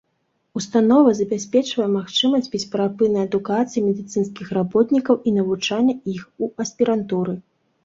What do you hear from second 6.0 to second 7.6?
іх у аспірантуры.